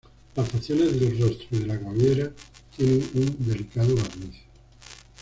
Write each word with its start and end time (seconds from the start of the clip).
Las 0.35 0.49
facciones 0.49 0.99
del 0.99 1.19
rostro 1.19 1.45
y 1.51 1.59
de 1.59 1.67
la 1.67 1.79
cabellera 1.79 2.31
tienen 2.75 3.07
un 3.13 3.35
delicado 3.47 3.89
barniz. 3.95 4.35